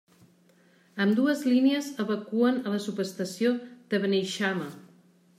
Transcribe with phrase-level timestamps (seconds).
[1.03, 3.51] Ambdues línies evacuen a la subestació
[3.93, 4.71] de Beneixama.